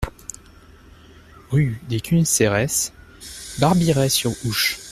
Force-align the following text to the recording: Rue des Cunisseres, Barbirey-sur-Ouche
Rue 1.51 1.79
des 1.87 1.99
Cunisseres, 2.01 2.89
Barbirey-sur-Ouche 3.59 4.79